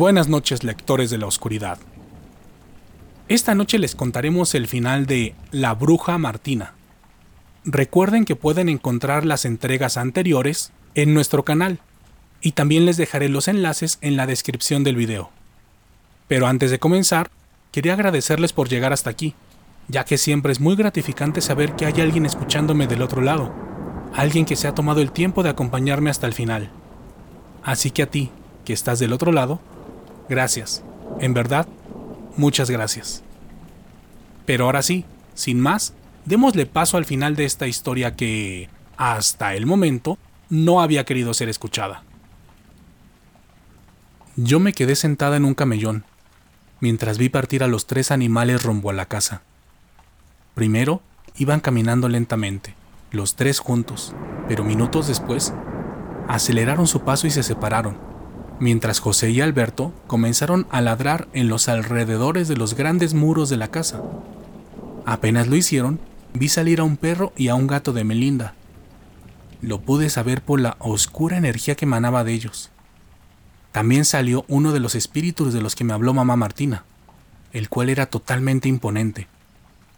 Buenas 0.00 0.28
noches 0.28 0.64
lectores 0.64 1.10
de 1.10 1.18
la 1.18 1.26
oscuridad. 1.26 1.76
Esta 3.28 3.54
noche 3.54 3.78
les 3.78 3.94
contaremos 3.94 4.54
el 4.54 4.66
final 4.66 5.04
de 5.04 5.34
La 5.50 5.74
Bruja 5.74 6.16
Martina. 6.16 6.72
Recuerden 7.66 8.24
que 8.24 8.34
pueden 8.34 8.70
encontrar 8.70 9.26
las 9.26 9.44
entregas 9.44 9.98
anteriores 9.98 10.72
en 10.94 11.12
nuestro 11.12 11.44
canal 11.44 11.80
y 12.40 12.52
también 12.52 12.86
les 12.86 12.96
dejaré 12.96 13.28
los 13.28 13.46
enlaces 13.46 13.98
en 14.00 14.16
la 14.16 14.26
descripción 14.26 14.84
del 14.84 14.96
video. 14.96 15.28
Pero 16.28 16.46
antes 16.46 16.70
de 16.70 16.78
comenzar, 16.78 17.30
quería 17.70 17.92
agradecerles 17.92 18.54
por 18.54 18.70
llegar 18.70 18.94
hasta 18.94 19.10
aquí, 19.10 19.34
ya 19.88 20.06
que 20.06 20.16
siempre 20.16 20.52
es 20.52 20.60
muy 20.60 20.76
gratificante 20.76 21.42
saber 21.42 21.76
que 21.76 21.84
hay 21.84 22.00
alguien 22.00 22.24
escuchándome 22.24 22.86
del 22.86 23.02
otro 23.02 23.20
lado, 23.20 23.52
alguien 24.14 24.46
que 24.46 24.56
se 24.56 24.66
ha 24.66 24.74
tomado 24.74 25.02
el 25.02 25.12
tiempo 25.12 25.42
de 25.42 25.50
acompañarme 25.50 26.08
hasta 26.08 26.26
el 26.26 26.32
final. 26.32 26.70
Así 27.62 27.90
que 27.90 28.04
a 28.04 28.10
ti, 28.10 28.30
que 28.64 28.72
estás 28.72 28.98
del 28.98 29.12
otro 29.12 29.30
lado, 29.30 29.60
gracias. 30.30 30.82
En 31.20 31.34
verdad, 31.34 31.68
muchas 32.36 32.70
gracias. 32.70 33.22
Pero 34.46 34.64
ahora 34.64 34.82
sí, 34.82 35.04
sin 35.34 35.60
más, 35.60 35.92
démosle 36.24 36.64
paso 36.64 36.96
al 36.96 37.04
final 37.04 37.36
de 37.36 37.44
esta 37.44 37.66
historia 37.66 38.16
que, 38.16 38.70
hasta 38.96 39.54
el 39.54 39.66
momento, 39.66 40.18
no 40.48 40.80
había 40.80 41.04
querido 41.04 41.34
ser 41.34 41.48
escuchada. 41.50 42.02
Yo 44.36 44.60
me 44.60 44.72
quedé 44.72 44.96
sentada 44.96 45.36
en 45.36 45.44
un 45.44 45.54
camellón, 45.54 46.04
mientras 46.80 47.18
vi 47.18 47.28
partir 47.28 47.62
a 47.62 47.68
los 47.68 47.86
tres 47.86 48.10
animales 48.10 48.62
rumbo 48.62 48.90
a 48.90 48.94
la 48.94 49.06
casa. 49.06 49.42
Primero, 50.54 51.02
iban 51.36 51.60
caminando 51.60 52.08
lentamente, 52.08 52.74
los 53.10 53.36
tres 53.36 53.58
juntos, 53.58 54.14
pero 54.48 54.64
minutos 54.64 55.08
después, 55.08 55.52
aceleraron 56.28 56.86
su 56.86 57.02
paso 57.02 57.26
y 57.26 57.30
se 57.30 57.42
separaron, 57.42 58.09
mientras 58.60 59.00
José 59.00 59.30
y 59.30 59.40
Alberto 59.40 59.92
comenzaron 60.06 60.66
a 60.70 60.80
ladrar 60.82 61.28
en 61.32 61.48
los 61.48 61.68
alrededores 61.68 62.46
de 62.46 62.56
los 62.56 62.74
grandes 62.74 63.14
muros 63.14 63.48
de 63.48 63.56
la 63.56 63.68
casa. 63.68 64.02
Apenas 65.06 65.48
lo 65.48 65.56
hicieron, 65.56 65.98
vi 66.34 66.48
salir 66.48 66.80
a 66.80 66.84
un 66.84 66.96
perro 66.96 67.32
y 67.36 67.48
a 67.48 67.54
un 67.54 67.66
gato 67.66 67.92
de 67.92 68.04
Melinda. 68.04 68.54
Lo 69.62 69.80
pude 69.80 70.10
saber 70.10 70.42
por 70.42 70.60
la 70.60 70.76
oscura 70.78 71.38
energía 71.38 71.74
que 71.74 71.86
emanaba 71.86 72.22
de 72.22 72.34
ellos. 72.34 72.70
También 73.72 74.04
salió 74.04 74.44
uno 74.46 74.72
de 74.72 74.80
los 74.80 74.94
espíritus 74.94 75.52
de 75.52 75.62
los 75.62 75.74
que 75.74 75.84
me 75.84 75.92
habló 75.92 76.12
mamá 76.12 76.36
Martina, 76.36 76.84
el 77.52 77.68
cual 77.68 77.88
era 77.88 78.06
totalmente 78.06 78.68
imponente. 78.68 79.26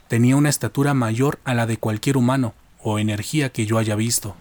Tenía 0.08 0.36
una 0.36 0.50
estatura 0.50 0.94
mayor 0.94 1.40
a 1.44 1.54
la 1.54 1.66
de 1.66 1.78
cualquier 1.78 2.16
humano 2.16 2.54
o 2.82 2.98
energía 2.98 3.50
que 3.50 3.66
yo 3.66 3.78
haya 3.78 3.96
visto, 3.96 4.36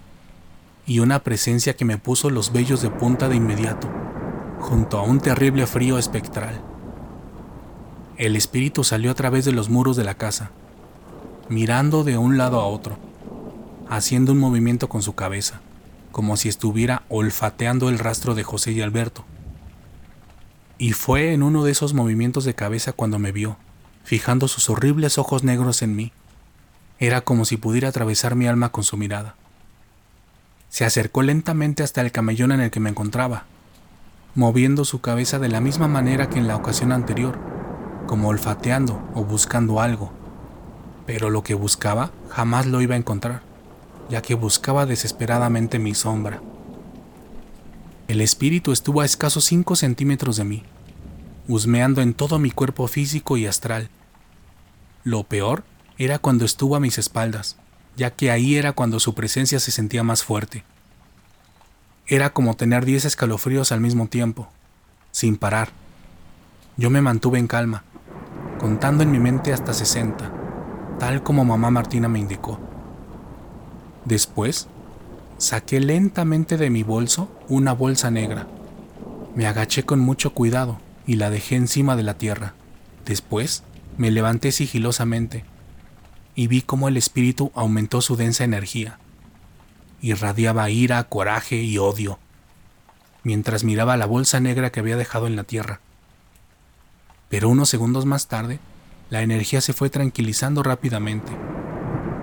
y 0.86 0.99
una 0.99 1.19
presencia 1.19 1.75
que 1.75 1.86
me 1.86 1.97
puso 1.97 2.30
los 2.30 2.52
vellos 2.52 2.81
de 2.81 2.89
punta 2.89 3.30
de 3.30 3.36
inmediato, 3.36 3.89
junto 4.62 4.98
a 4.98 5.04
un 5.04 5.20
terrible 5.20 5.67
frío 5.67 5.98
espectral. 5.98 6.62
El 8.17 8.38
espíritu 8.38 8.86
salió 8.86 9.12
a 9.12 9.16
través 9.16 9.44
de 9.44 9.52
los 9.52 9.70
muros 9.70 9.98
de 9.98 10.06
la 10.06 10.14
casa, 10.14 10.52
mirando 11.50 12.06
de 12.06 12.17
un 12.17 12.38
lado 12.38 12.62
a 12.62 12.67
otro, 12.67 12.98
haciendo 13.89 14.32
un 14.32 14.39
movimiento 14.39 14.88
con 14.88 15.02
su 15.02 15.16
cabeza 15.16 15.59
como 16.12 16.38
si 16.38 16.50
estuviera 16.50 17.04
olfateando 17.09 17.89
el 17.89 18.00
rastro 18.00 18.36
de 18.36 18.44
José 18.44 18.72
y 18.72 18.82
Alberto. 18.82 19.26
Y 20.78 20.94
fue 20.94 21.34
en 21.34 21.44
uno 21.44 21.64
de 21.64 21.72
esos 21.72 21.94
movimientos 21.94 22.44
de 22.44 22.56
cabeza 22.56 22.92
cuando 22.94 23.20
me 23.20 23.32
vio, 23.32 23.58
fijando 24.04 24.48
sus 24.48 24.70
horribles 24.70 25.17
ojos 25.17 25.44
negros 25.44 25.82
en 25.82 25.95
mí. 25.95 26.12
Era 27.00 27.22
como 27.22 27.45
si 27.45 27.58
pudiera 27.58 27.89
atravesar 27.89 28.36
mi 28.36 28.48
alma 28.48 28.70
con 28.70 28.84
su 28.84 28.98
mirada. 28.98 29.36
Se 30.70 30.86
acercó 30.86 31.21
lentamente 31.21 31.83
hasta 31.83 32.02
el 32.02 32.11
camellón 32.11 32.52
en 32.52 32.61
el 32.61 32.71
que 32.71 32.80
me 32.80 32.89
encontraba, 32.89 33.45
moviendo 34.36 34.86
su 34.86 35.02
cabeza 35.02 35.39
de 35.39 35.49
la 35.49 35.61
misma 35.61 35.87
manera 35.87 36.30
que 36.30 36.39
en 36.39 36.47
la 36.47 36.55
ocasión 36.55 36.92
anterior, 36.92 37.39
como 38.08 38.30
olfateando 38.30 39.02
o 39.14 39.23
buscando 39.23 39.81
algo. 39.81 40.11
Pero 41.05 41.30
lo 41.30 41.43
que 41.43 41.53
buscaba 41.53 42.11
jamás 42.30 42.65
lo 42.65 42.81
iba 42.81 42.95
a 42.95 42.99
encontrar 42.99 43.52
ya 44.11 44.21
que 44.21 44.36
buscaba 44.36 44.86
desesperadamente 44.86 45.80
mi 45.80 45.95
sombra. 45.95 46.41
El 48.09 48.20
espíritu 48.20 48.73
estuvo 48.73 48.99
a 48.99 49.05
escasos 49.05 49.45
5 49.45 49.77
centímetros 49.77 50.36
de 50.36 50.43
mí, 50.43 50.64
husmeando 51.47 52.02
en 52.02 52.14
todo 52.14 52.37
mi 52.37 52.52
cuerpo 52.52 52.89
físico 52.89 53.37
y 53.37 53.47
astral. 53.47 53.89
Lo 55.05 55.23
peor 55.23 55.64
era 55.97 56.20
cuando 56.20 56.43
estuvo 56.43 56.75
a 56.75 56.81
mis 56.81 56.97
espaldas, 56.97 57.55
ya 57.95 58.11
que 58.11 58.31
ahí 58.31 58.55
era 58.55 58.73
cuando 58.73 58.99
su 58.99 59.15
presencia 59.15 59.61
se 59.61 59.71
sentía 59.71 60.03
más 60.03 60.25
fuerte. 60.25 60.65
Era 62.11 62.33
como 62.33 62.58
tener 62.58 62.83
10 62.83 63.05
escalofríos 63.05 63.72
al 63.72 63.80
mismo 63.80 64.08
tiempo, 64.08 64.49
sin 65.11 65.38
parar. 65.38 65.70
Yo 66.76 66.89
me 66.89 67.02
mantuve 67.02 67.39
en 67.39 67.48
calma, 67.48 67.86
contando 68.60 69.02
en 69.02 69.11
mi 69.11 69.20
mente 69.20 69.54
hasta 69.54 69.73
60, 69.73 70.30
tal 71.00 71.23
como 71.23 71.45
mamá 71.45 71.71
Martina 71.71 72.10
me 72.10 72.20
indicó. 72.20 72.60
Después, 74.04 74.67
saqué 75.38 75.80
lentamente 75.80 76.58
de 76.58 76.70
mi 76.70 76.83
bolso 76.83 77.32
una 77.48 77.71
bolsa 77.71 78.11
negra. 78.11 78.45
Me 79.33 79.48
agaché 79.48 79.83
con 79.83 80.02
mucho 80.02 80.33
cuidado 80.33 80.80
y 81.08 81.16
la 81.16 81.30
dejé 81.30 81.55
encima 81.55 81.95
de 81.95 82.04
la 82.04 82.17
tierra. 82.17 82.55
Después, 83.05 83.64
me 83.95 84.11
levanté 84.11 84.52
sigilosamente 84.52 85.45
y 86.36 86.48
vi 86.48 86.61
cómo 86.61 86.89
el 86.89 86.98
espíritu 86.98 87.54
aumentó 87.55 88.02
su 88.02 88.17
densa 88.17 88.44
energía. 88.44 89.00
Irradiaba 90.02 90.70
ira, 90.70 91.04
coraje 91.06 91.58
y 91.58 91.78
odio, 91.78 92.20
mientras 93.23 93.64
miraba 93.64 93.98
la 93.98 94.06
bolsa 94.06 94.39
negra 94.39 94.72
que 94.72 94.80
había 94.80 94.98
dejado 94.98 95.28
en 95.28 95.36
la 95.36 95.44
tierra. 95.44 95.80
Pero 97.30 97.50
unos 97.50 97.70
segundos 97.70 98.06
más 98.06 98.28
tarde, 98.28 98.60
la 99.10 99.22
energía 99.22 99.62
se 99.62 99.73
fue 99.73 99.89
tranquilizando 99.89 100.64
rápidamente 100.64 101.32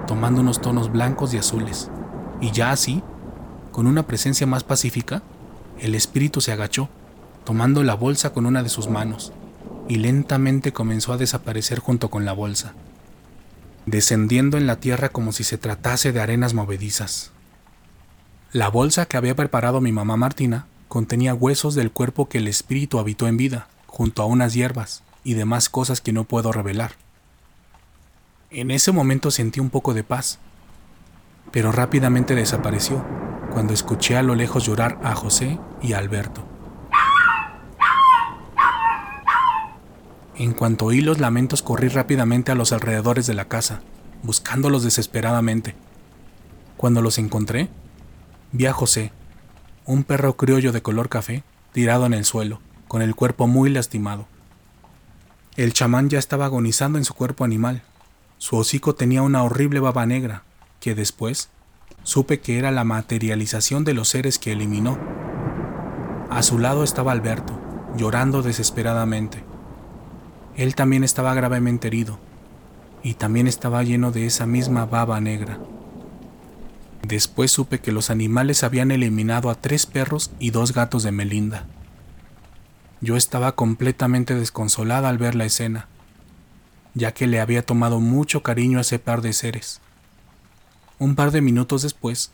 tomando 0.09 0.41
unos 0.41 0.63
tonos 0.63 0.91
blancos 0.91 1.35
y 1.35 1.37
azules. 1.37 1.91
Y 2.41 2.51
ya 2.51 2.73
así, 2.73 3.03
con 3.71 3.87
una 3.87 4.05
presencia 4.05 4.47
más 4.47 4.65
pacífica, 4.65 5.23
el 5.79 5.95
espíritu 5.95 6.41
se 6.41 6.51
agachó, 6.51 6.89
tomando 7.45 7.85
la 7.85 7.95
bolsa 7.95 8.33
con 8.33 8.47
una 8.47 8.63
de 8.63 8.71
sus 8.71 8.89
manos, 8.89 9.33
y 9.87 9.97
lentamente 9.97 10.73
comenzó 10.73 11.13
a 11.13 11.19
desaparecer 11.19 11.79
junto 11.79 12.09
con 12.09 12.25
la 12.25 12.33
bolsa, 12.33 12.73
descendiendo 13.85 14.57
en 14.57 14.67
la 14.67 14.81
tierra 14.81 15.11
como 15.11 15.33
si 15.33 15.45
se 15.45 15.59
tratase 15.59 16.11
de 16.13 16.21
arenas 16.23 16.55
movedizas. 16.55 17.31
La 18.53 18.71
bolsa 18.71 19.05
que 19.05 19.19
había 19.19 19.37
preparado 19.37 19.83
mi 19.83 19.93
mamá 19.93 20.17
Martina 20.17 20.67
contenía 20.89 21.35
huesos 21.35 21.75
del 21.75 21.91
cuerpo 21.91 22.31
que 22.31 22.39
el 22.39 22.49
espíritu 22.49 22.99
habitó 22.99 23.29
en 23.29 23.37
vida, 23.37 23.69
junto 23.87 24.23
a 24.23 24.25
unas 24.25 24.55
hierbas 24.55 25.03
y 25.23 25.35
demás 25.35 25.69
cosas 25.69 26.01
que 26.01 26.15
no 26.15 26.25
puedo 26.25 26.51
revelar. 26.51 26.93
En 28.51 28.71
ese 28.71 28.91
momento 28.91 29.31
sentí 29.31 29.61
un 29.61 29.69
poco 29.69 29.93
de 29.93 30.03
paz, 30.03 30.39
pero 31.53 31.73
rápidamente 31.73 32.35
desapareció 32.35 33.05
cuando 33.53 33.75
escuché 33.75 34.17
a 34.17 34.23
lo 34.23 34.35
lejos 34.35 34.65
llorar 34.65 34.99
a 35.03 35.15
José 35.15 35.59
y 35.83 35.93
a 35.93 35.99
Alberto. 35.99 36.43
En 40.37 40.55
cuanto 40.55 40.87
oí 40.87 41.03
los 41.03 41.19
lamentos 41.19 41.63
corrí 41.63 41.89
rápidamente 41.89 42.51
a 42.51 42.55
los 42.55 42.73
alrededores 42.73 43.27
de 43.27 43.35
la 43.35 43.47
casa, 43.47 43.83
buscándolos 44.23 44.85
desesperadamente. 44.85 45.75
Cuando 46.79 47.03
los 47.03 47.19
encontré, 47.19 47.69
vi 48.53 48.67
a 48.67 48.73
José, 48.73 49.13
un 49.85 50.05
perro 50.05 50.37
criollo 50.37 50.73
de 50.73 50.83
color 50.83 51.09
café, 51.09 51.45
tirado 51.73 52.07
en 52.07 52.15
el 52.15 52.25
suelo, 52.25 52.61
con 52.89 53.03
el 53.03 53.15
cuerpo 53.15 53.47
muy 53.47 53.71
lastimado. 53.71 54.27
El 55.57 55.73
chamán 55.73 56.09
ya 56.09 56.19
estaba 56.19 56.47
agonizando 56.47 56.99
en 56.99 57.05
su 57.05 57.15
cuerpo 57.15 57.45
animal, 57.45 57.83
su 58.39 58.57
hocico 58.57 58.95
tenía 58.95 59.23
una 59.23 59.43
horrible 59.43 59.81
baba 59.81 60.07
negra, 60.07 60.45
que 60.81 60.95
después 60.95 61.51
supe 62.05 62.41
que 62.41 62.59
era 62.59 62.71
la 62.71 62.85
materialización 62.85 63.85
de 63.85 63.95
los 63.95 64.09
seres 64.09 64.39
que 64.39 64.53
eliminó. 64.53 64.97
A 66.31 66.43
su 66.43 66.59
lado 66.59 66.85
estaba 66.85 67.13
Alberto, 67.13 67.59
llorando 67.97 68.43
desesperadamente. 68.43 69.43
Él 70.57 70.75
también 70.75 71.05
estaba 71.05 71.35
gravemente 71.35 71.89
herido, 71.89 72.19
y 73.03 73.15
también 73.15 73.47
estaba 73.47 73.83
lleno 73.83 74.13
de 74.13 74.27
esa 74.27 74.47
misma 74.47 74.87
baba 74.87 75.21
negra. 75.21 75.59
Después 77.03 77.51
supe 77.51 77.81
que 77.81 77.93
los 77.93 78.11
animales 78.11 78.65
habían 78.65 78.91
eliminado 78.91 79.51
a 79.51 79.55
tres 79.55 79.87
perros 79.87 80.31
y 80.39 80.51
dos 80.51 80.73
gatos 80.73 81.03
de 81.03 81.13
Melinda. 81.13 81.67
Yo 83.01 83.17
estaba 83.17 83.53
completamente 83.53 84.35
desconsolada 84.35 85.09
al 85.09 85.19
ver 85.19 85.35
la 85.35 85.45
escena 85.45 85.89
ya 86.99 87.13
que 87.13 87.27
le 87.27 87.41
había 87.41 87.63
tomado 87.63 88.01
mucho 88.01 88.43
cariño 88.43 88.79
a 88.79 88.81
ese 88.83 88.99
par 88.99 89.23
de 89.23 89.33
seres. 89.33 89.81
Un 90.99 91.15
par 91.15 91.31
de 91.31 91.41
minutos 91.41 91.83
después, 91.83 92.33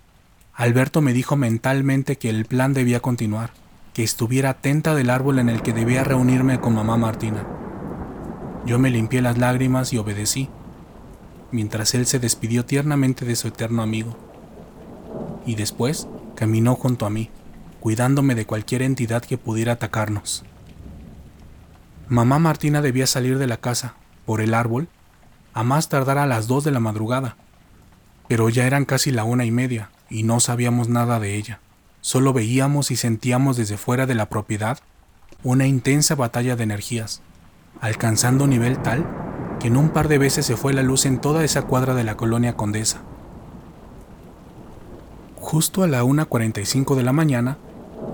Alberto 0.55 1.03
me 1.03 1.13
dijo 1.13 1.37
mentalmente 1.37 2.17
que 2.17 2.31
el 2.31 2.47
plan 2.47 2.73
debía 2.73 3.01
continuar, 3.01 3.51
que 3.93 4.03
estuviera 4.03 4.51
atenta 4.51 4.95
del 4.95 5.11
árbol 5.11 5.39
en 5.39 5.49
el 5.49 5.63
que 5.63 5.73
debía 5.73 6.03
reunirme 6.03 6.61
con 6.61 6.75
mamá 6.75 6.97
Martina. 6.97 7.47
Yo 8.65 8.79
me 8.79 8.91
limpié 8.91 9.21
las 9.21 9.37
lágrimas 9.37 9.93
y 9.93 9.99
obedecí, 9.99 10.49
mientras 11.53 11.95
él 11.95 12.07
se 12.07 12.19
despidió 12.19 12.65
tiernamente 12.65 13.25
de 13.25 13.37
su 13.37 13.49
eterno 13.49 13.83
amigo. 13.83 14.17
Y 15.47 15.57
después 15.57 16.09
caminó 16.35 16.75
junto 16.75 17.07
a 17.07 17.11
mí, 17.11 17.31
cuidándome 17.81 18.35
de 18.35 18.47
cualquier 18.47 18.83
entidad 18.83 19.23
que 19.23 19.39
pudiera 19.39 19.73
atacarnos. 19.73 20.45
Mamá 22.09 22.39
Martina 22.39 22.81
debía 22.83 23.07
salir 23.07 23.39
de 23.39 23.47
la 23.47 23.57
casa, 23.57 23.95
por 24.27 24.41
el 24.41 24.55
árbol, 24.55 24.89
a 25.53 25.63
más 25.63 25.89
tardar 25.89 26.19
a 26.19 26.27
las 26.27 26.47
dos 26.47 26.65
de 26.65 26.71
la 26.71 26.81
madrugada, 26.81 27.37
pero 28.29 28.49
ya 28.49 28.67
eran 28.67 28.85
casi 28.85 29.11
la 29.11 29.25
una 29.25 29.45
y 29.45 29.51
media 29.51 29.91
y 30.11 30.23
no 30.23 30.41
sabíamos 30.41 30.89
nada 30.89 31.21
de 31.21 31.37
ella. 31.37 31.61
Solo 32.01 32.33
veíamos 32.33 32.91
y 32.91 32.97
sentíamos 32.97 33.57
desde 33.57 33.77
fuera 33.77 34.07
de 34.07 34.15
la 34.15 34.29
propiedad 34.29 34.79
una 35.43 35.67
intensa 35.67 36.15
batalla 36.15 36.57
de 36.57 36.65
energías, 36.65 37.23
alcanzando 37.81 38.45
un 38.45 38.51
nivel 38.51 38.79
tal 38.79 39.07
que 39.61 39.69
en 39.69 39.77
un 39.77 39.91
par 39.91 40.09
de 40.09 40.19
veces 40.19 40.47
se 40.47 40.57
fue 40.57 40.73
la 40.73 40.83
luz 40.83 41.07
en 41.07 41.21
toda 41.21 41.45
esa 41.45 41.63
cuadra 41.63 41.95
de 41.95 42.05
la 42.05 42.17
colonia 42.17 42.57
Condesa. 42.57 43.03
Justo 45.55 45.85
a 45.85 45.87
la 45.87 46.03
1.45 46.03 46.97
de 46.97 47.05
la 47.05 47.13
mañana, 47.13 47.59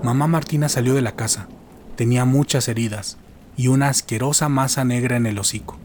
mamá 0.03 0.27
Martina 0.27 0.69
salió 0.69 0.93
de 0.93 1.01
la 1.01 1.15
casa. 1.15 1.47
Tenía 1.95 2.23
muchas 2.23 2.67
heridas 2.67 3.17
y 3.57 3.67
una 3.67 3.87
asquerosa 3.87 4.47
masa 4.47 4.85
negra 4.85 5.17
en 5.17 5.25
el 5.25 5.39
hocico. 5.39 5.79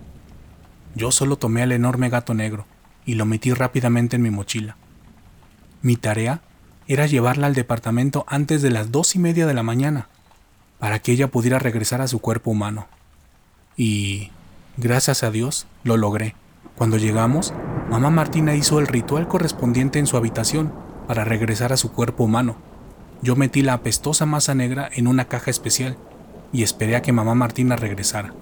Yo 0.94 1.10
solo 1.12 1.38
tomé 1.38 1.62
al 1.62 1.72
enorme 1.72 2.10
gato 2.10 2.34
negro 2.34 2.66
y 3.06 3.14
lo 3.14 3.24
metí 3.24 3.54
rápidamente 3.54 4.16
en 4.16 4.22
mi 4.22 4.28
mochila. 4.28 4.76
Mi 5.80 5.96
tarea 5.96 6.42
era 6.88 7.06
llevarla 7.06 7.46
al 7.46 7.54
departamento 7.54 8.26
antes 8.28 8.60
de 8.60 8.70
las 8.70 8.92
dos 8.92 9.14
y 9.14 9.18
media 9.18 9.46
de 9.46 9.54
la 9.54 9.62
mañana, 9.62 10.08
para 10.78 10.98
que 10.98 11.12
ella 11.12 11.30
pudiera 11.30 11.58
regresar 11.58 12.02
a 12.02 12.08
su 12.08 12.18
cuerpo 12.18 12.50
humano. 12.50 12.86
Y, 13.78 14.30
gracias 14.76 15.22
a 15.22 15.30
Dios, 15.30 15.66
lo 15.84 15.96
logré. 15.96 16.34
Cuando 16.74 16.98
llegamos, 16.98 17.54
mamá 17.88 18.10
Martina 18.10 18.54
hizo 18.54 18.78
el 18.78 18.86
ritual 18.86 19.26
correspondiente 19.26 19.98
en 19.98 20.06
su 20.06 20.18
habitación 20.18 20.84
para 21.06 21.24
regresar 21.24 21.72
a 21.72 21.76
su 21.76 21.92
cuerpo 21.92 22.24
humano. 22.24 22.56
Yo 23.22 23.36
metí 23.36 23.62
la 23.62 23.74
apestosa 23.74 24.26
masa 24.26 24.54
negra 24.54 24.88
en 24.92 25.06
una 25.06 25.26
caja 25.26 25.50
especial 25.50 25.96
y 26.52 26.62
esperé 26.62 26.96
a 26.96 27.02
que 27.02 27.12
mamá 27.12 27.34
Martina 27.34 27.76
regresara. 27.76 28.34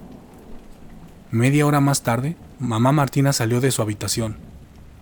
Media 1.31 1.65
hora 1.65 1.79
más 1.79 2.03
tarde, 2.03 2.35
mamá 2.59 2.91
Martina 2.91 3.33
salió 3.33 3.61
de 3.61 3.71
su 3.71 3.81
habitación 3.81 4.37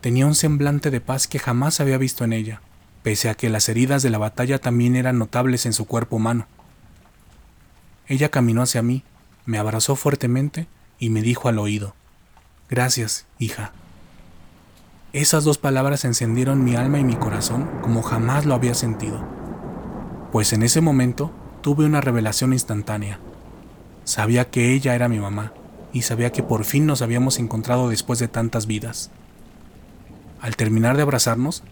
Tenía 0.04 0.26
un 0.26 0.36
semblante 0.36 0.92
de 0.92 1.00
paz 1.00 1.30
que 1.30 1.40
jamás 1.40 1.80
había 1.80 1.98
visto 1.98 2.26
en 2.26 2.34
ella, 2.34 2.60
pese 3.04 3.30
a 3.30 3.36
que 3.36 3.50
las 3.50 3.70
heridas 3.70 4.04
de 4.04 4.10
la 4.10 4.18
batalla 4.18 4.60
también 4.60 4.98
eran 4.98 5.18
notables 5.18 5.66
en 5.66 5.72
su 5.72 5.86
cuerpo 5.86 6.18
humano. 6.18 6.46
Ella 8.08 8.28
caminó 8.28 8.64
hacia 8.64 8.82
mí, 8.82 9.06
me 9.46 9.60
abrazó 9.60 9.96
fuertemente 9.96 10.68
y 11.00 11.10
me 11.10 11.22
dijo 11.22 11.48
al 11.48 11.58
oído, 11.58 11.96
Gracias, 12.70 13.28
hija. 13.40 13.72
Esas 15.14 15.44
dos 15.44 15.60
palabras 15.60 16.06
encendieron 16.06 16.64
mi 16.64 16.76
alma 16.76 16.98
y 16.98 17.04
mi 17.04 17.16
corazón 17.16 17.70
como 17.84 18.02
jamás 18.02 18.48
lo 18.48 18.56
había 18.56 18.74
sentido, 18.74 19.24
pues 20.32 20.54
en 20.54 20.64
ese 20.64 20.82
momento 20.82 21.32
tuve 21.62 21.86
una 21.86 22.02
revelación 22.02 22.52
instantánea. 22.52 23.20
Sabía 24.06 24.50
que 24.50 24.74
ella 24.74 24.96
era 24.96 25.10
mi 25.10 25.20
mamá 25.20 25.54
y 25.94 26.02
sabía 26.02 26.32
que 26.32 26.42
por 26.42 26.66
fin 26.66 26.88
nos 26.88 27.04
habíamos 27.04 27.38
encontrado 27.38 27.90
después 27.90 28.18
de 28.18 28.28
tantas 28.28 28.66
vidas. 28.66 29.12
Al 30.42 30.56
terminar 30.56 30.96
de 30.96 31.04
abrazarnos, 31.04 31.64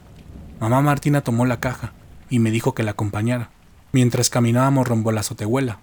mamá 0.59 0.83
Martina 0.83 1.21
tomó 1.21 1.47
la 1.47 1.59
caja 1.59 1.93
y 2.29 2.38
me 2.38 2.51
dijo 2.51 2.75
que 2.75 2.83
la 2.83 2.91
acompañara, 2.91 3.49
mientras 3.91 4.29
caminábamos 4.29 4.88
rumbo 4.88 5.09
a 5.09 5.13
la 5.13 5.21
azotehuela, 5.21 5.79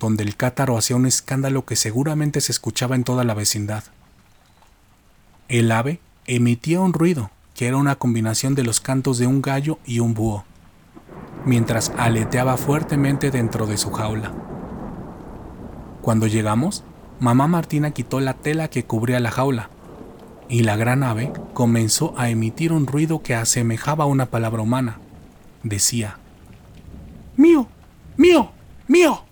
donde 0.00 0.24
el 0.24 0.34
cátaro 0.34 0.78
hacía 0.78 0.96
un 0.96 1.04
escándalo 1.04 1.66
que 1.66 1.76
seguramente 1.76 2.40
se 2.40 2.52
escuchaba 2.52 2.96
en 2.96 3.04
toda 3.04 3.22
la 3.22 3.34
vecindad. 3.34 3.84
El 5.48 5.70
ave 5.70 6.00
emitía 6.26 6.80
un 6.80 6.92
ruido 6.92 7.30
que 7.54 7.66
era 7.66 7.76
una 7.76 7.96
combinación 7.96 8.54
de 8.54 8.64
los 8.64 8.80
cantos 8.80 9.18
de 9.18 9.26
un 9.26 9.42
gallo 9.42 9.78
y 9.84 10.00
un 10.00 10.14
búho, 10.14 10.44
mientras 11.44 11.92
aleteaba 11.98 12.56
fuertemente 12.56 13.30
dentro 13.30 13.66
de 13.66 13.76
su 13.76 13.90
jaula. 13.90 14.32
Cuando 16.00 16.26
llegamos, 16.26 16.84
mamá 17.20 17.46
Martina 17.46 17.92
quitó 17.92 18.20
la 18.20 18.34
tela 18.34 18.68
que 18.68 18.84
cubría 18.84 19.20
la 19.20 19.30
jaula 19.30 19.70
y 20.48 20.62
la 20.62 20.76
gran 20.76 21.02
ave 21.02 21.32
comenzó 21.54 22.14
a 22.18 22.28
emitir 22.28 22.72
un 22.72 22.86
ruido 22.86 23.22
que 23.22 23.34
asemejaba 23.34 24.06
una 24.06 24.26
palabra 24.26 24.62
humana. 24.62 24.98
Decía, 25.62 26.18
Mío, 27.36 27.68
mío, 28.16 28.50
mío. 28.88 29.24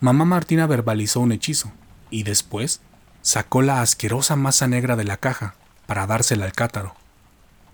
Mamá 0.00 0.24
Martina 0.24 0.66
verbalizó 0.66 1.20
un 1.20 1.32
hechizo 1.32 1.72
y 2.10 2.22
después 2.22 2.80
sacó 3.22 3.62
la 3.62 3.80
asquerosa 3.82 4.36
masa 4.36 4.68
negra 4.68 4.96
de 4.96 5.04
la 5.04 5.16
caja 5.16 5.54
para 5.86 6.06
dársela 6.06 6.44
al 6.44 6.52
cátaro, 6.52 6.94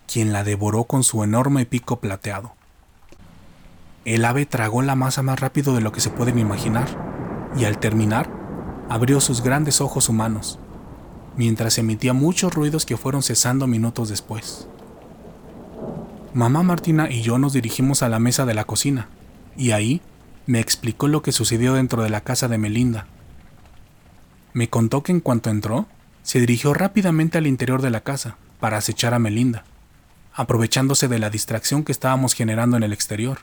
quien 0.06 0.32
la 0.32 0.44
devoró 0.44 0.84
con 0.84 1.02
su 1.04 1.24
enorme 1.24 1.66
pico 1.66 2.00
plateado. 2.00 2.52
El 4.04 4.24
ave 4.24 4.46
tragó 4.46 4.82
la 4.82 4.96
masa 4.96 5.22
más 5.22 5.40
rápido 5.40 5.74
de 5.74 5.80
lo 5.80 5.92
que 5.92 6.00
se 6.00 6.10
pueden 6.10 6.38
imaginar 6.38 6.88
y 7.56 7.64
al 7.64 7.78
terminar 7.78 8.30
abrió 8.88 9.20
sus 9.20 9.42
grandes 9.42 9.80
ojos 9.80 10.08
humanos 10.08 10.58
mientras 11.36 11.78
emitía 11.78 12.12
muchos 12.12 12.54
ruidos 12.54 12.86
que 12.86 12.96
fueron 12.96 13.22
cesando 13.22 13.66
minutos 13.66 14.08
después. 14.08 14.68
Mamá 16.32 16.62
Martina 16.62 17.10
y 17.10 17.22
yo 17.22 17.38
nos 17.38 17.52
dirigimos 17.52 18.02
a 18.02 18.08
la 18.08 18.18
mesa 18.18 18.44
de 18.44 18.54
la 18.54 18.64
cocina, 18.64 19.08
y 19.56 19.70
ahí 19.70 20.00
me 20.46 20.60
explicó 20.60 21.08
lo 21.08 21.22
que 21.22 21.32
sucedió 21.32 21.74
dentro 21.74 22.02
de 22.02 22.10
la 22.10 22.22
casa 22.22 22.48
de 22.48 22.58
Melinda. 22.58 23.06
Me 24.54 24.70
contó 24.70 25.02
que 25.02 25.10
en 25.10 25.18
cuanto 25.18 25.50
entró, 25.50 25.86
se 26.22 26.38
dirigió 26.38 26.74
rápidamente 26.74 27.38
al 27.38 27.48
interior 27.48 27.82
de 27.82 27.90
la 27.90 28.02
casa 28.02 28.36
para 28.60 28.76
acechar 28.76 29.12
a 29.12 29.18
Melinda, 29.18 29.64
aprovechándose 30.32 31.08
de 31.08 31.18
la 31.18 31.28
distracción 31.28 31.82
que 31.82 31.90
estábamos 31.90 32.34
generando 32.34 32.76
en 32.76 32.84
el 32.84 32.92
exterior. 32.92 33.38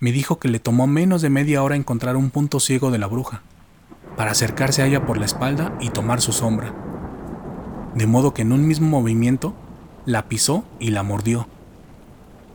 Me 0.00 0.10
dijo 0.10 0.40
que 0.40 0.48
le 0.48 0.58
tomó 0.58 0.88
menos 0.88 1.22
de 1.22 1.30
media 1.30 1.62
hora 1.62 1.76
encontrar 1.76 2.16
un 2.16 2.30
punto 2.30 2.58
ciego 2.58 2.90
de 2.90 2.98
la 2.98 3.06
bruja, 3.06 3.42
para 4.16 4.32
acercarse 4.32 4.82
a 4.82 4.86
ella 4.86 5.06
por 5.06 5.18
la 5.18 5.24
espalda 5.24 5.72
y 5.80 5.90
tomar 5.90 6.20
su 6.20 6.32
sombra. 6.32 6.74
De 7.94 8.08
modo 8.08 8.34
que 8.34 8.42
en 8.42 8.50
un 8.50 8.66
mismo 8.66 8.88
movimiento 8.88 9.54
la 10.04 10.28
pisó 10.28 10.64
y 10.80 10.90
la 10.90 11.04
mordió. 11.04 11.46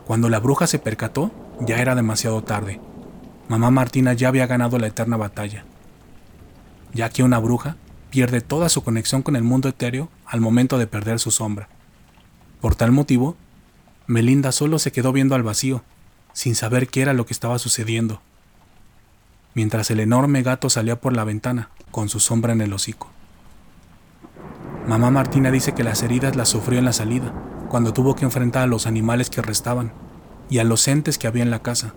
Cuando 0.05 0.27
la 0.27 0.39
bruja 0.39 0.67
se 0.67 0.79
percató, 0.79 1.31
ya 1.61 1.77
era 1.77 1.95
demasiado 1.95 2.43
tarde. 2.43 2.81
Mamá 3.47 3.71
Martina 3.71 4.11
ya 4.11 4.27
había 4.27 4.47
ganado 4.47 4.77
la 4.79 4.87
eterna 4.87 5.15
batalla, 5.15 5.63
ya 6.93 7.09
que 7.09 7.23
una 7.23 7.39
bruja 7.39 7.75
pierde 8.09 8.41
toda 8.41 8.69
su 8.69 8.83
conexión 8.83 9.21
con 9.21 9.35
el 9.35 9.43
mundo 9.43 9.69
etéreo 9.69 10.09
al 10.25 10.41
momento 10.41 10.77
de 10.77 10.87
perder 10.87 11.19
su 11.19 11.31
sombra. 11.31 11.69
Por 12.61 12.75
tal 12.75 12.91
motivo, 12.91 13.35
Melinda 14.07 14.51
solo 14.51 14.79
se 14.79 14.91
quedó 14.91 15.11
viendo 15.11 15.35
al 15.35 15.43
vacío, 15.43 15.83
sin 16.33 16.55
saber 16.55 16.87
qué 16.87 17.01
era 17.01 17.13
lo 17.13 17.25
que 17.25 17.33
estaba 17.33 17.59
sucediendo 17.59 18.21
mientras 19.57 19.89
el 19.89 19.99
enorme 19.99 20.43
gato 20.43 20.69
salía 20.69 21.01
por 21.01 21.13
la 21.13 21.23
ventana, 21.23 21.71
con 21.89 22.09
su 22.09 22.19
sombra 22.19 22.53
en 22.53 22.61
el 22.61 22.73
hocico. 22.73 23.09
Mamá 24.87 25.09
Martina 25.09 25.49
dice 25.49 25.73
que 25.73 25.83
las 25.83 26.03
heridas 26.03 26.35
las 26.35 26.47
sufrió 26.47 26.77
en 26.77 26.85
la 26.85 26.93
salida, 26.93 27.33
cuando 27.67 27.91
tuvo 27.91 28.15
que 28.15 28.23
enfrentar 28.23 28.61
a 28.61 28.67
los 28.67 28.85
animales 28.85 29.31
que 29.31 29.41
restaban 29.41 29.91
y 30.47 30.59
a 30.59 30.63
los 30.63 30.87
entes 30.87 31.17
que 31.17 31.25
había 31.25 31.41
en 31.41 31.49
la 31.49 31.63
casa, 31.63 31.95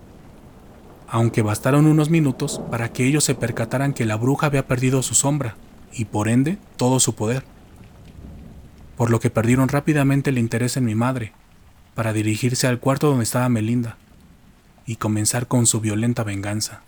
aunque 1.11 1.43
bastaron 1.43 1.87
unos 1.87 2.09
minutos 2.09 2.61
para 2.71 2.93
que 2.93 3.05
ellos 3.05 3.25
se 3.25 3.35
percataran 3.35 3.93
que 3.93 4.05
la 4.05 4.17
bruja 4.17 4.47
había 4.47 4.67
perdido 4.69 5.03
su 5.03 5.15
sombra 5.15 5.57
y 5.93 6.05
por 6.05 6.29
ende 6.29 6.57
todo 6.77 7.01
su 7.01 7.17
poder, 7.17 7.45
por 8.97 9.11
lo 9.11 9.19
que 9.19 9.29
perdieron 9.29 9.69
rápidamente 9.69 10.31
el 10.31 10.39
interés 10.39 10.77
en 10.77 10.85
mi 10.85 10.95
madre, 10.95 11.33
para 11.97 12.13
dirigirse 12.13 12.69
al 12.69 12.79
cuarto 12.79 13.09
donde 13.09 13.25
estaba 13.25 13.49
Melinda 13.49 13.97
y 14.87 14.97
comenzar 14.97 15.49
con 15.49 15.67
su 15.67 15.81
violenta 15.81 16.23
venganza. 16.23 16.83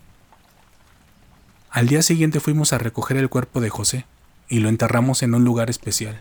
Al 1.71 1.89
día 1.89 2.03
siguiente 2.03 2.39
fuimos 2.39 2.73
a 2.73 2.79
recoger 2.79 3.17
el 3.17 3.29
cuerpo 3.29 3.61
de 3.61 3.71
José 3.71 4.07
y 4.49 4.61
lo 4.61 4.69
enterramos 4.69 5.23
en 5.25 5.35
un 5.35 5.45
lugar 5.45 5.69
especial. 5.69 6.21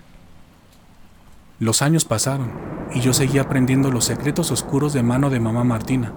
Los 1.59 1.83
años 1.83 2.05
pasaron 2.05 2.51
y 2.95 3.01
yo 3.01 3.13
seguía 3.13 3.43
aprendiendo 3.43 3.91
los 3.91 4.05
secretos 4.05 4.49
oscuros 4.49 4.93
de 4.93 5.03
mano 5.03 5.29
de 5.29 5.39
mamá 5.39 5.63
Martina, 5.63 6.13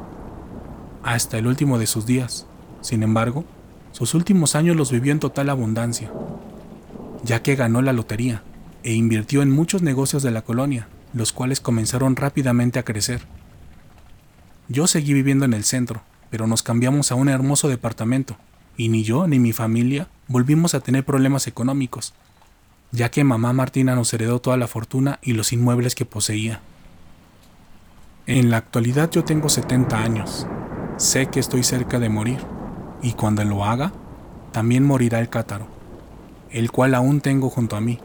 hasta 1.05 1.39
el 1.39 1.47
último 1.47 1.79
de 1.79 1.87
sus 1.87 2.07
días. 2.07 2.47
Sin 2.81 3.03
embargo, 3.03 3.45
sus 3.93 4.15
últimos 4.15 4.57
años 4.57 4.77
los 4.77 4.91
vivió 4.91 5.13
en 5.13 5.21
total 5.21 5.51
abundancia, 5.51 6.11
ya 7.23 7.43
que 7.43 7.55
ganó 7.55 7.83
la 7.83 7.93
lotería 7.93 8.43
e 8.83 8.93
invirtió 8.95 9.43
en 9.43 9.51
muchos 9.51 9.83
negocios 9.83 10.23
de 10.23 10.31
la 10.31 10.43
colonia, 10.43 10.89
los 11.13 11.33
cuales 11.33 11.61
comenzaron 11.61 12.17
rápidamente 12.17 12.79
a 12.79 12.85
crecer. 12.85 13.23
Yo 14.69 14.87
seguí 14.87 15.13
viviendo 15.13 15.45
en 15.45 15.53
el 15.53 15.65
centro, 15.65 16.03
pero 16.31 16.47
nos 16.47 16.63
cambiamos 16.63 17.13
a 17.13 17.15
un 17.15 17.29
hermoso 17.29 17.69
departamento 17.69 18.37
y 18.77 18.89
ni 18.89 19.05
yo 19.05 19.27
ni 19.29 19.39
mi 19.39 19.53
familia 19.53 20.09
volvimos 20.27 20.75
a 20.75 20.81
tener 20.81 21.05
problemas 21.05 21.47
económicos, 21.47 22.15
ya 22.91 23.11
que 23.11 23.25
mamá 23.25 23.53
Martina 23.53 23.95
nos 23.95 24.13
heredó 24.13 24.41
toda 24.41 24.57
la 24.57 24.67
fortuna 24.67 25.19
y 25.23 25.33
los 25.33 25.53
inmuebles 25.53 25.95
que 25.95 26.07
poseía. 26.07 26.61
En 28.27 28.51
la 28.51 28.57
actualidad 28.57 29.11
yo 29.11 29.23
tengo 29.23 29.49
70 29.49 29.99
años, 29.99 30.47
sé 30.97 31.27
que 31.27 31.41
estoy 31.41 31.63
cerca 31.65 31.99
de 31.99 32.09
morir, 32.09 32.39
y 33.03 33.13
cuando 33.13 33.45
lo 33.45 33.65
haga, 33.65 33.93
también 34.53 34.85
morirá 34.85 35.21
el 35.21 35.29
cátaro, 35.29 35.67
el 36.51 36.71
cual 36.71 36.95
aún 36.95 37.21
tengo 37.21 37.51
junto 37.51 37.77
a 37.77 37.81
mí, 37.81 37.99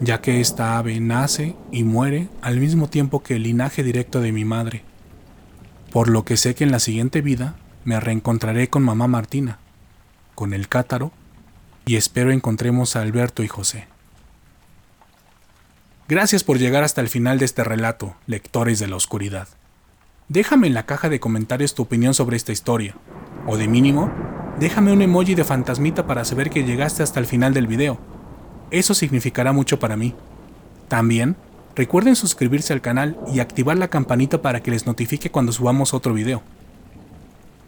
ya 0.00 0.20
que 0.20 0.40
esta 0.40 0.76
ave 0.78 1.00
nace 1.00 1.56
y 1.70 1.84
muere 1.84 2.28
al 2.42 2.58
mismo 2.58 2.88
tiempo 2.88 3.22
que 3.22 3.36
el 3.36 3.44
linaje 3.44 3.82
directo 3.82 4.20
de 4.20 4.32
mi 4.32 4.44
madre, 4.44 4.82
por 5.92 6.08
lo 6.08 6.24
que 6.24 6.36
sé 6.36 6.54
que 6.54 6.64
en 6.64 6.72
la 6.72 6.80
siguiente 6.80 7.22
vida 7.22 7.54
me 7.84 7.98
reencontraré 8.00 8.68
con 8.68 8.82
mamá 8.82 9.06
Martina, 9.06 9.58
con 10.34 10.52
el 10.52 10.68
cátaro 10.68 11.12
y 11.86 11.96
espero 11.96 12.32
encontremos 12.32 12.96
a 12.96 13.02
Alberto 13.02 13.42
y 13.42 13.48
José. 13.48 13.86
Gracias 16.08 16.44
por 16.44 16.58
llegar 16.58 16.84
hasta 16.84 17.00
el 17.00 17.08
final 17.08 17.38
de 17.38 17.44
este 17.44 17.64
relato, 17.64 18.16
lectores 18.26 18.78
de 18.78 18.88
la 18.88 18.96
oscuridad. 18.96 19.48
Déjame 20.28 20.66
en 20.66 20.74
la 20.74 20.86
caja 20.86 21.08
de 21.08 21.20
comentarios 21.20 21.74
tu 21.74 21.82
opinión 21.82 22.12
sobre 22.12 22.36
esta 22.36 22.50
historia, 22.50 22.96
o 23.46 23.56
de 23.56 23.68
mínimo, 23.68 24.10
déjame 24.58 24.92
un 24.92 25.00
emoji 25.00 25.36
de 25.36 25.44
fantasmita 25.44 26.08
para 26.08 26.24
saber 26.24 26.50
que 26.50 26.64
llegaste 26.64 27.04
hasta 27.04 27.20
el 27.20 27.26
final 27.26 27.54
del 27.54 27.68
video. 27.68 28.00
Eso 28.72 28.92
significará 28.92 29.52
mucho 29.52 29.78
para 29.78 29.96
mí. 29.96 30.16
También, 30.88 31.36
recuerden 31.76 32.16
suscribirse 32.16 32.72
al 32.72 32.80
canal 32.80 33.16
y 33.32 33.38
activar 33.38 33.76
la 33.76 33.86
campanita 33.86 34.42
para 34.42 34.64
que 34.64 34.72
les 34.72 34.84
notifique 34.84 35.30
cuando 35.30 35.52
subamos 35.52 35.94
otro 35.94 36.12
video. 36.12 36.42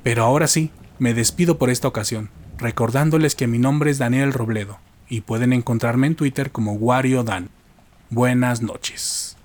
Pero 0.02 0.24
ahora 0.24 0.48
sí, 0.48 0.72
me 0.98 1.14
despido 1.14 1.58
por 1.58 1.70
esta 1.70 1.86
ocasión, 1.86 2.28
recordándoles 2.58 3.36
que 3.36 3.46
mi 3.46 3.58
nombre 3.58 3.92
es 3.92 3.98
Daniel 3.98 4.32
Robledo 4.32 4.78
y 5.08 5.20
pueden 5.20 5.52
encontrarme 5.52 6.08
en 6.08 6.16
Twitter 6.16 6.50
como 6.50 6.72
Wario 6.72 7.22
Dan. 7.22 7.50
Buenas 8.10 8.62
noches. 8.62 9.37